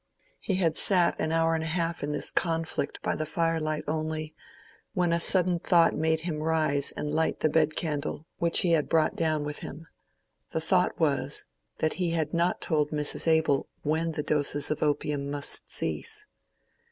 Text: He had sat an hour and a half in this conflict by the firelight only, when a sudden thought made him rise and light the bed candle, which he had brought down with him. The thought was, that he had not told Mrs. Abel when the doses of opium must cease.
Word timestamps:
He 0.39 0.55
had 0.55 0.75
sat 0.77 1.19
an 1.19 1.31
hour 1.31 1.53
and 1.53 1.63
a 1.63 1.67
half 1.67 2.01
in 2.01 2.11
this 2.11 2.31
conflict 2.31 2.99
by 3.03 3.13
the 3.13 3.23
firelight 3.27 3.83
only, 3.87 4.33
when 4.95 5.13
a 5.13 5.19
sudden 5.19 5.59
thought 5.59 5.95
made 5.95 6.21
him 6.21 6.41
rise 6.41 6.91
and 6.97 7.11
light 7.13 7.41
the 7.41 7.49
bed 7.49 7.75
candle, 7.75 8.25
which 8.39 8.61
he 8.61 8.71
had 8.71 8.89
brought 8.89 9.15
down 9.15 9.43
with 9.45 9.59
him. 9.59 9.85
The 10.53 10.59
thought 10.59 10.99
was, 10.99 11.45
that 11.77 11.93
he 12.01 12.09
had 12.17 12.33
not 12.33 12.61
told 12.61 12.89
Mrs. 12.89 13.27
Abel 13.27 13.69
when 13.83 14.13
the 14.13 14.23
doses 14.23 14.71
of 14.71 14.81
opium 14.81 15.29
must 15.29 15.69
cease. 15.69 16.25